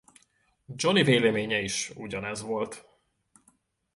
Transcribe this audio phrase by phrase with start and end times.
[0.75, 2.85] Johnny véleménye is ugyanez volt.